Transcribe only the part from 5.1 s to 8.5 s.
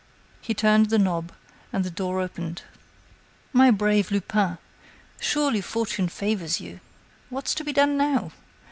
surely fortune favors you....What's to be done now?